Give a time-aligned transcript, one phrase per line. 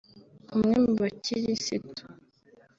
[0.53, 2.03] umwe mubakirisitu